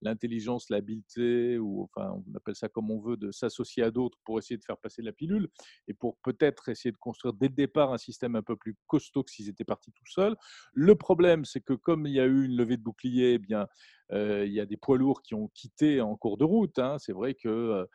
[0.02, 4.38] l'intelligence, l'habileté, ou enfin, on appelle ça comme on veut, de s'associer à d'autres pour
[4.38, 5.48] essayer de faire passer la pilule
[5.88, 9.22] et pour peut-être essayer de construire dès le départ un système un peu plus costaud
[9.22, 10.36] que s'ils étaient partis tout seuls.
[10.74, 13.66] Le problème, c'est que comme il y a eu une levée de bouclier, eh bien,
[14.12, 16.78] euh, il y a des poids lourds qui ont quitté en cours de route.
[16.78, 16.98] hein.
[16.98, 17.86] C'est vrai que euh,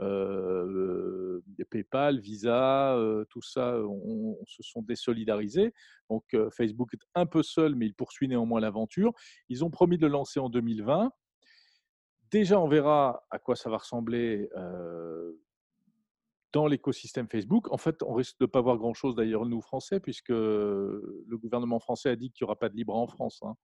[0.00, 2.96] euh, PayPal, Visa,
[3.30, 5.72] tout ça, on, se sont désolidarisés.
[6.10, 6.24] Donc
[6.56, 9.12] Facebook est un peu seul, mais il poursuit néanmoins l'aventure.
[9.48, 11.10] Ils ont promis de le lancer en 2020.
[12.38, 15.32] Déjà, on verra à quoi ça va ressembler euh,
[16.52, 17.72] dans l'écosystème Facebook.
[17.72, 21.80] En fait, on risque de ne pas voir grand-chose d'ailleurs, nous, Français, puisque le gouvernement
[21.80, 23.40] français a dit qu'il n'y aura pas de Libra en France.
[23.40, 23.54] hein.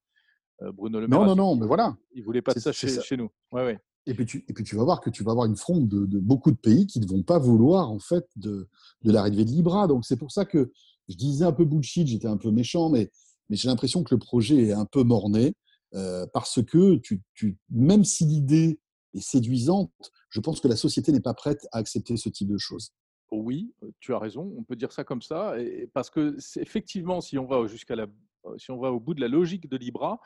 [0.73, 1.95] Bruno Le Maire Non, non, non, mais voilà.
[2.17, 3.03] ne voulait pas de ça chez, ça.
[3.03, 3.29] chez nous.
[3.51, 3.79] Ouais, ouais.
[4.07, 6.07] Et puis, tu, et puis tu vas voir que tu vas avoir une fronde de,
[6.07, 8.71] de beaucoup de pays qui ne vont pas vouloir en fait de,
[9.03, 9.87] de l'arrivée de Libra.
[9.87, 10.73] Donc c'est pour ça que
[11.11, 13.11] je disais un peu bullshit, j'étais un peu méchant, mais,
[13.51, 15.53] mais j'ai l'impression que le projet est un peu morné
[15.95, 18.81] euh, parce que tu, tu, même si l'idée
[19.15, 19.93] est séduisante,
[20.31, 22.93] je pense que la société n'est pas prête à accepter ce type de choses.
[23.31, 27.21] Oui, euh, tu as raison, on peut dire ça comme ça, et- parce que effectivement,
[27.21, 28.07] si on va jusqu'à la,
[28.47, 30.21] euh, si on va au bout de la logique de Libra,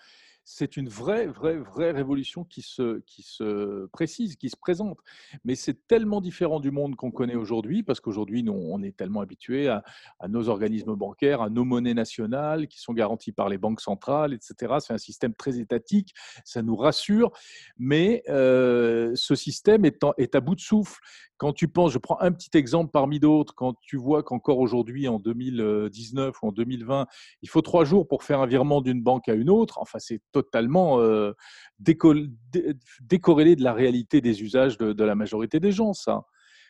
[0.49, 4.99] c'est une vraie, vraie, vraie révolution qui se, qui se précise, qui se présente.
[5.45, 9.23] Mais c'est tellement différent du monde qu'on connaît aujourd'hui, parce qu'aujourd'hui, nous, on est tellement
[9.23, 9.83] habitué à,
[10.29, 14.77] nos organismes bancaires, à nos monnaies nationales qui sont garanties par les banques centrales, etc.
[14.79, 17.33] C'est un système très étatique, ça nous rassure,
[17.77, 21.01] mais euh, ce système est, en- est à bout de souffle
[21.37, 25.07] quand tu penses, je prends un petit exemple parmi d'autres, quand tu vois qu'encore aujourd'hui,
[25.09, 27.07] en 2019 ou en 2020,
[27.43, 30.21] il faut trois jours pour faire un virement d'une banque à une autre, enfin, c'est
[30.43, 31.33] totalement euh,
[31.79, 36.23] décorrélé de la réalité des usages de, la majorité des gens, ça.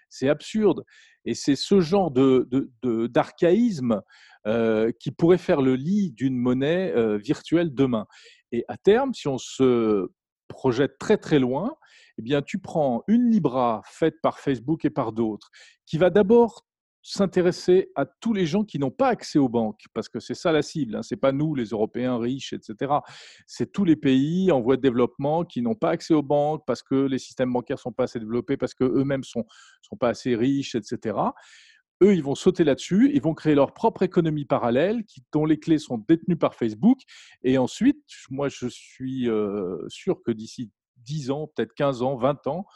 [0.08, 0.84] C'est absurde.
[1.24, 4.02] Et c'est ce genre de, de- d'archaïsme
[4.46, 8.06] euh, qui pourrait faire le lit d'une monnaie euh, virtuelle demain.
[8.52, 10.08] Et à terme, si on se
[10.46, 11.74] projette très très loin,
[12.18, 15.50] eh bien, tu prends une Libra faite par Facebook et par d'autres,
[15.84, 16.64] qui va d'abord
[17.08, 20.50] s'intéresser à tous les gens qui n'ont pas accès aux banques, parce que c'est ça
[20.50, 22.94] la cible, hein, c'est pas nous, les Européens riches, etc.
[23.46, 26.82] C'est tous les pays en voie de développement qui n'ont pas accès aux banques parce
[26.82, 29.44] que les systèmes bancaires sont pas assez développés, parce qu'eux-mêmes sont,
[29.82, 31.16] sont pas assez riches, etc.
[32.02, 35.78] Eux, ils vont sauter là-dessus, ils vont créer leur propre économie parallèle dont les clés
[35.78, 36.98] sont détenues par Facebook.
[37.44, 40.72] Et ensuite, moi, je suis euh, sûr que d'ici
[41.04, 42.66] 10 ans, peut-être 15 ans, 20 ans,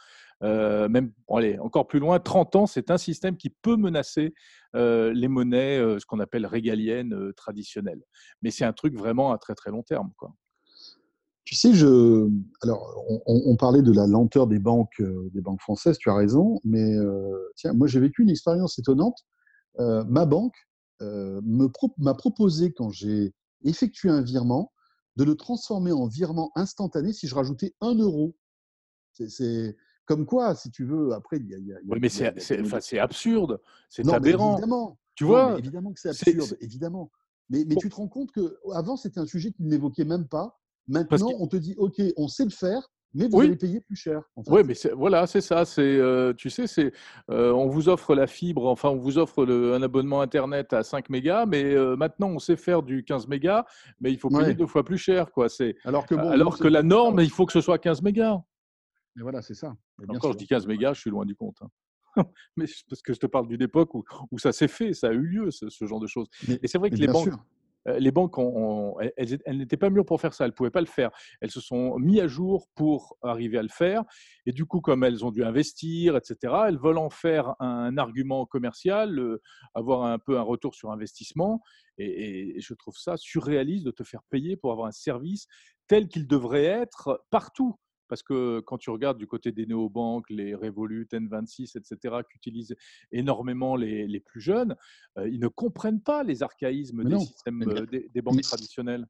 [0.42, 4.35] euh, même bon, allez, encore plus loin, 30 ans, c'est un système qui peut menacer
[4.74, 8.03] euh, les monnaies, euh, ce qu'on appelle régaliennes traditionnelles.
[8.42, 10.11] Mais c'est un truc vraiment à très très long terme.
[10.16, 10.33] Quoi.
[11.44, 12.29] Tu sais, je,
[12.62, 16.94] alors, on, parlait de la lenteur des banques, des banques françaises, tu as raison, mais
[17.57, 19.18] tiens, moi j'ai vécu une expérience étonnante.
[19.76, 20.55] Ma banque
[21.00, 24.72] m'a proposé, quand j'ai effectué un virement,
[25.16, 28.37] de le transformer en virement instantané si je rajoutais un euro.
[29.12, 29.76] C'est
[30.10, 31.58] comme quoi, si tu veux, après, il y a.
[31.58, 32.28] y Oui, mais c'est a
[33.04, 34.54] absurde, c'est aberrant.
[34.54, 34.98] évidemment.
[35.14, 37.12] Tu Non, vois, évidemment que c'est absurde, évidemment.
[37.48, 37.80] Mais, mais Bon.
[37.80, 40.58] tu te rends compte qu'avant, c'était un sujet qui n'évoquait même pas.
[40.88, 43.46] Maintenant, que- on te dit, OK, on sait le faire, mais vous Oui.
[43.46, 44.22] allez payer plus cher.
[44.34, 44.50] en fait.
[44.50, 45.64] Oui, mais voilà, c'est ça.
[45.64, 46.92] C'est, euh, tu sais, c'est,
[47.30, 50.82] euh, on vous offre la fibre, enfin, on vous offre le- un abonnement Internet à
[50.82, 53.64] 5 mégas, mais euh, maintenant, on sait faire du 15 mégas,
[54.00, 54.54] mais il faut payer Ouais.
[54.54, 55.30] deux fois plus cher.
[55.30, 55.48] Quoi.
[55.48, 58.40] C'est, Alors que, bon, alors que la norme, il faut que ce soit 15 mégas.
[59.16, 59.74] Mais voilà, c'est ça.
[60.06, 60.32] Bien Encore, sûr.
[60.32, 61.56] je dis 15 mégas, je suis loin du compte.
[61.62, 61.68] hein.
[62.56, 65.12] mais parce que je te parle d'une époque où, où ça s'est fait, ça a
[65.12, 66.28] eu lieu, ce, ce genre de choses.
[66.48, 67.28] Mais- Et c'est vrai que les banques,
[67.88, 70.70] euh, les banques, ont- ont- elles, n'étaient pas mûres pour faire ça, elles ne pouvaient
[70.72, 71.10] pas le faire.
[71.40, 74.02] Elles se sont mis à jour pour arriver à le faire.
[74.44, 76.36] Et du coup, comme elles ont dû investir, etc.,
[76.66, 79.40] elles veulent en faire un argument commercial, euh,
[79.74, 81.62] avoir un peu un retour sur investissement.
[81.96, 85.46] Et, et- et je trouve ça surréaliste de te faire payer pour avoir un service
[85.86, 87.76] tel qu'il devrait être partout.
[88.10, 92.74] Parce que quand tu regardes du côté des néobanques, les Revolut, N26, etc., qu'utilisent
[93.12, 94.76] énormément les, les plus jeunes,
[95.16, 98.34] euh, ils ne comprennent pas les archaïsmes Mais des non, systèmes euh, des, des banques
[98.36, 99.06] mais- traditionnelles.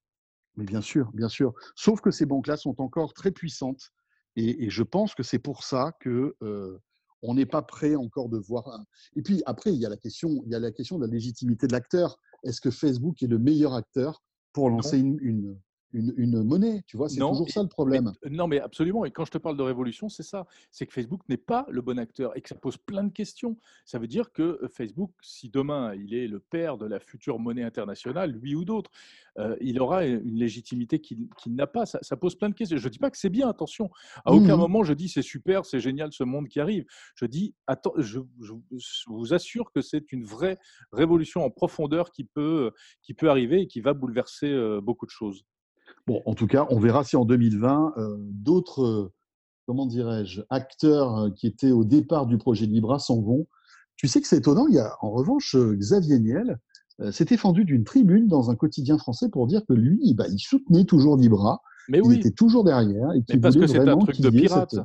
[0.56, 1.54] Mais bien sûr, bien sûr.
[1.76, 3.90] Sauf que ces banques-là sont encore très puissantes.
[4.36, 6.78] Et, et je pense que c'est pour ça que euh,
[7.22, 8.68] on n'est pas prêt encore de voir.
[8.68, 8.84] un-
[9.16, 11.10] Et puis après, il y a la question, il y a la question de la
[11.12, 12.18] légitimité de l'acteur.
[12.44, 15.58] Est-ce que Facebook est le meilleur acteur pour lancer une, une-
[15.92, 16.82] une, une monnaie.
[16.86, 18.12] Tu vois, c'est toujours et- ça le problème.
[18.24, 19.04] Mais- non, mais absolument.
[19.04, 20.46] Et quand je te parle de révolution, c'est ça.
[20.70, 23.58] C'est que Facebook n'est pas le bon acteur et que ça pose plein de questions.
[23.84, 27.38] Ça veut dire que euh, Facebook, si demain il est le père de la future
[27.38, 28.90] monnaie internationale, lui ou d'autres,
[29.38, 31.86] euh, il aura une légitimité qu'il n'a pas.
[31.86, 32.76] Ça, ça pose plein de questions.
[32.78, 33.90] Je ne dis pas que c'est bien, attention.
[34.24, 34.60] À aucun Mhm.
[34.60, 36.84] moment je dis c'est super, c'est génial ce monde qui arrive.
[37.14, 38.52] Je dis, attends, je, je
[39.06, 40.58] vous assure que c'est une vraie
[40.92, 42.72] révolution en profondeur qui peut,
[43.02, 45.44] qui peut arriver et qui va bouleverser euh, beaucoup de choses.
[46.10, 49.12] Bon, en tout cas, on verra si en 2020, euh, d'autres, euh,
[49.68, 53.46] comment dirais-je, acteurs euh, qui étaient au départ du projet Libra s'en vont.
[53.94, 56.58] Tu sais que c'est étonnant, il y a en revanche Xavier Niel
[57.00, 60.40] euh, s'était fendu d'une tribune dans un quotidien français pour dire que lui, bah, il
[60.40, 63.96] soutenait toujours Libra, Mais il oui, était toujours derrière et mais parce que c'est un
[63.98, 64.70] truc de pirate.
[64.72, 64.80] cette-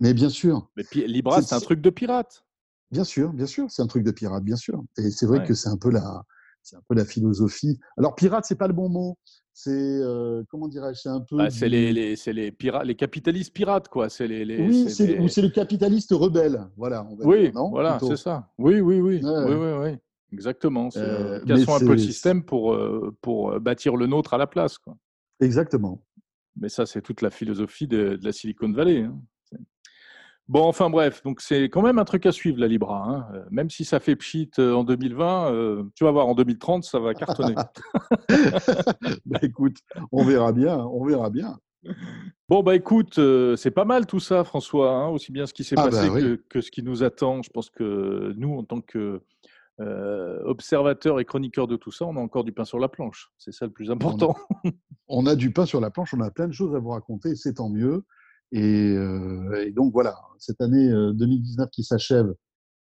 [0.00, 2.44] Mais bien sûr, Mais Libra, C'est- c'est un truc de pirate.
[2.90, 4.84] Bien sûr, bien sûr, c'est un truc de pirate, bien sûr.
[4.98, 5.46] Et c'est vrai Ouais.
[5.46, 6.24] que c'est un peu la,
[6.62, 7.78] c'est un peu la philosophie.
[7.96, 9.16] Alors pirate, c'est pas le bon mot.
[9.54, 11.36] C'est euh, comment dirais-je, c'est un peu.
[11.36, 14.08] Bah, c'est du- les, les, c'est les pirates, les capitalistes pirates, quoi.
[14.08, 17.06] C'est les, les- Oui, c'est ou c'est le capitaliste rebelle, voilà.
[17.10, 18.50] On va Oui, dire, non voilà, c'est ça.
[18.58, 19.44] Oui, oui, oui, Ouais.
[19.44, 19.98] oui, oui, oui.
[20.32, 20.88] Exactement.
[20.96, 24.32] Euh, Euh, cassons mais un peu le système pour, euh, pour euh, bâtir le nôtre
[24.32, 24.96] à la place, quoi.
[25.40, 26.02] Exactement.
[26.56, 29.02] Mais ça, c'est toute la philosophie de, de la Silicon Valley.
[29.02, 29.20] hein.
[30.48, 33.04] Bon, enfin bref, donc c'est quand même un truc à suivre, la Libra.
[33.08, 33.26] hein.
[33.34, 36.84] Euh, Même si ça fait pchit euh, en 2020, euh, tu vas voir, en 2030,
[36.84, 37.54] ça va cartonner.
[39.26, 39.76] Bah, écoute,
[40.10, 41.58] on verra bien, on verra bien.
[42.48, 45.64] Bon, bah écoute, euh, c'est pas mal tout ça, François, hein, aussi bien ce qui
[45.64, 46.20] s'est Ah, passé bah, oui.
[46.22, 47.42] que, que ce qui nous attend.
[47.42, 49.22] Je pense que nous, en tant que
[49.80, 53.30] euh, observateurs et chroniqueurs de tout ça, on a encore du pain sur la planche.
[53.38, 54.36] C'est ça le plus important.
[55.08, 57.34] On a du pain sur la planche, on a plein de choses à vous raconter,
[57.36, 58.04] c'est tant mieux.
[58.52, 62.26] Et, euh, et donc voilà, cette année euh, 2019 qui s'achève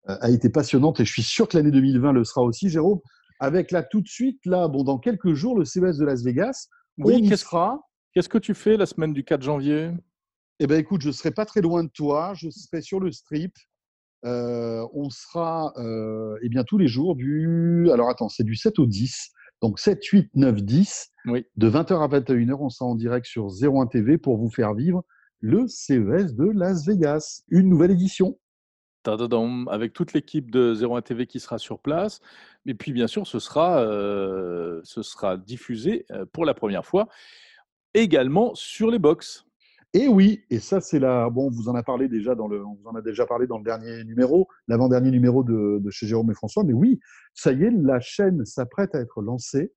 [0.10, 3.00] euh, a été passionnante et je suis sûr que l'année 2020 le sera aussi, Jérôme.
[3.40, 6.68] Avec là tout de suite, là, bon, dans quelques jours, le CES de Las Vegas,
[6.98, 7.80] Oui, qu'est-ce- sera.
[8.14, 9.92] Qu'est-ce que tu fais la semaine du 4 janvier?
[10.60, 13.54] Eh ben écoute, je serai pas très loin de toi, je serai sur le strip.
[14.26, 17.90] Euh, on sera euh, eh bien tous les jours du.
[17.92, 19.30] Alors attends, c'est du 7 au 10.
[19.64, 21.08] Donc 7, 8, 9, 10.
[21.28, 21.46] Oui.
[21.56, 25.04] De 20h à 21h, on sera en direct sur 01 TV pour vous faire vivre
[25.42, 27.44] le CES de Las Vegas.
[27.50, 28.38] Une nouvelle édition.
[29.68, 32.22] Avec toute l'équipe de 01 TV qui sera sur place.
[32.68, 37.08] Et puis, bien sûr, ce sera, euh, ce sera diffusé euh, pour la première fois
[37.94, 39.46] également sur les box.
[39.94, 41.30] Et oui, et ça c'est la.
[41.30, 42.66] Bon, on vous en a parlé déjà dans le.
[42.66, 46.08] On vous en a déjà parlé dans le dernier numéro, l'avant-dernier numéro de, de chez
[46.08, 46.64] Jérôme et François.
[46.64, 47.00] Mais oui,
[47.34, 49.74] ça y est, la chaîne s'apprête à être lancée.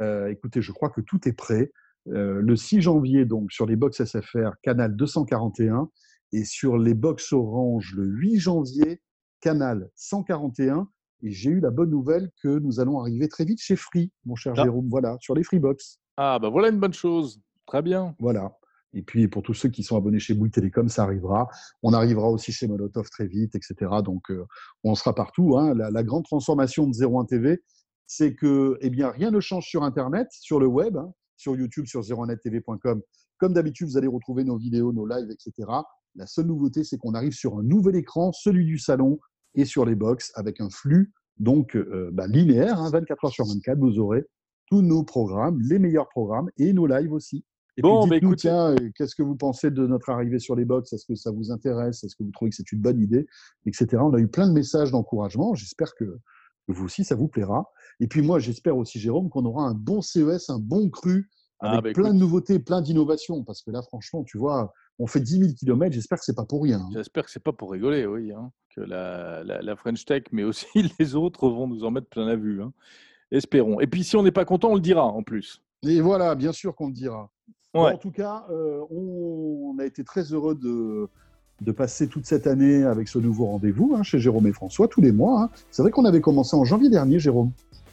[0.00, 1.70] Euh, écoutez, je crois que tout est prêt.
[2.12, 5.88] Euh, le 6 janvier, donc sur les box SFR, canal 241,
[6.32, 9.00] et sur les box Orange, le 8 janvier,
[9.40, 10.88] canal 141.
[11.22, 14.36] Et j'ai eu la bonne nouvelle que nous allons arriver très vite chez Free, mon
[14.36, 14.62] cher Ah.
[14.62, 14.88] Jérôme.
[14.88, 15.98] Voilà, sur les Freebox.
[16.16, 17.40] Ah, bah voilà une bonne chose.
[17.66, 18.14] Très bien.
[18.20, 18.56] Voilà.
[18.94, 21.48] Et puis pour tous ceux qui sont abonnés chez Bouygues Télécom, ça arrivera.
[21.82, 23.74] On arrivera aussi chez Molotov très vite, etc.
[24.04, 24.46] Donc euh,
[24.84, 25.58] on sera partout.
[25.58, 25.74] hein.
[25.74, 27.62] La, la grande transformation de 01 TV,
[28.06, 31.86] c'est que eh bien, rien ne change sur Internet, sur le web, hein, sur YouTube,
[31.86, 33.00] sur 01nettv.com.
[33.38, 35.68] Comme d'habitude, vous allez retrouver nos vidéos, nos lives, etc.
[36.16, 39.18] La seule nouveauté, c'est qu'on arrive sur un nouvel écran, celui du salon,
[39.54, 43.46] et sur les box, avec un flux donc euh, bah, linéaire, hein, 24 heures sur
[43.46, 43.78] 24.
[43.78, 44.24] Vous aurez
[44.66, 47.44] tous nos programmes, les meilleurs programmes, et nos lives aussi.
[47.76, 50.40] Et Bon, puis bah, dites-nous, écoutez- tiens, euh, qu'est-ce que vous pensez de notre arrivée
[50.40, 50.92] sur les box?
[50.92, 52.02] Est-ce que ça vous intéresse?
[52.02, 53.26] Est-ce que vous trouvez que c'est une bonne idée?
[53.66, 53.86] Etc.
[54.00, 55.54] On a eu plein de messages d'encouragement.
[55.54, 56.18] J'espère que
[56.72, 57.70] vous aussi, ça vous plaira.
[58.00, 61.28] Et puis moi, j'espère aussi, Jérôme, qu'on aura un bon CES, un bon cru,
[61.60, 62.14] Ah, avec bah, plein écoute.
[62.14, 63.42] de nouveautés, plein d'innovations.
[63.44, 65.92] Parce que là, franchement, tu vois, on fait 10 000 km.
[65.92, 66.80] J'espère que c'est pas pour rien.
[66.80, 66.88] hein.
[66.92, 68.32] J'espère que c'est pas pour rigoler, oui.
[68.32, 70.66] hein, que la, la- la French Tech, mais aussi
[71.00, 72.62] les autres vont nous en mettre plein la vue.
[72.62, 72.72] hein.
[73.30, 73.80] Espérons.
[73.80, 75.62] Et puis, si on n'est pas content, on le dira en plus.
[75.82, 77.30] Et voilà, bien sûr qu'on le dira.
[77.74, 81.08] Bon, en tout cas, euh, on, on a été très heureux de,
[81.60, 85.00] de passer toute cette année avec ce nouveau rendez-vous hein, chez Jérôme et François, tous
[85.00, 85.42] les mois.
[85.42, 85.50] hein.
[85.70, 87.50] C'est vrai qu'on avait commencé en janvier dernier, Jérôme.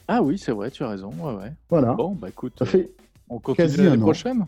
[0.08, 1.10] Ah oui, c'est vrai, tu as raison.
[1.20, 1.52] Ouais, ouais.
[1.68, 1.94] Voilà.
[1.94, 2.90] Bon, bah écoute, Ça fait.
[3.28, 4.46] on continue l'année prochaine.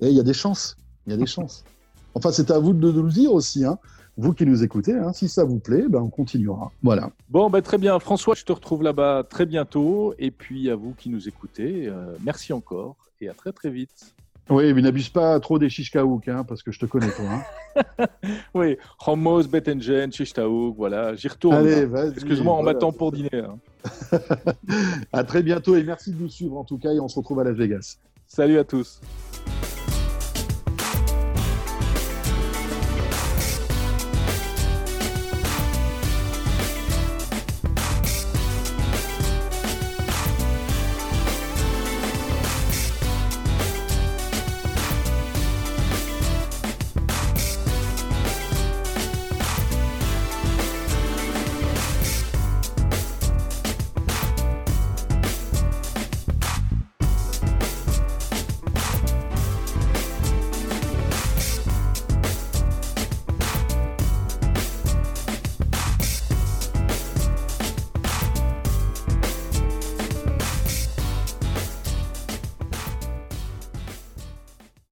[0.00, 0.76] Et il y a des chances.
[1.06, 1.64] Il y a des chances.
[2.14, 3.64] Enfin, c'est à vous de, nous le dire aussi.
[3.64, 3.78] hein.
[4.16, 5.12] Vous qui nous écoutez, hein.
[5.12, 6.72] si ça vous plaît, ben, on continuera.
[6.82, 7.10] Voilà.
[7.28, 7.96] Bon, bah, très bien.
[8.00, 10.14] François, je te retrouve là-bas très bientôt.
[10.18, 14.14] Et puis, à vous qui nous écoutez, euh, merci encore et à très très vite.
[14.50, 17.24] Oui, mais n'abuse pas trop des chichkaouk, hein, parce que je te connais, toi.
[17.30, 18.06] hein.
[18.54, 21.56] Oui, Ramos, Bettengen, Chichtaouk, voilà, j'y retourne.
[21.56, 21.86] Allez, hein.
[21.86, 22.12] vas-y.
[22.12, 23.28] Excuse-moi, on voilà, m'attend pour dîner.
[23.34, 23.58] hein.
[25.12, 27.40] À très bientôt et merci de nous suivre en tout cas et on se retrouve
[27.40, 27.98] à Las Vegas.
[28.26, 29.00] Salut à tous.